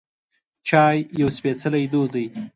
چای 0.67 0.97
یو 1.19 1.29
سپیڅلی 1.37 1.83
دود 1.91 2.09
دی. 2.13 2.25